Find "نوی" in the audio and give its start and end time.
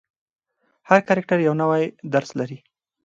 1.61-1.83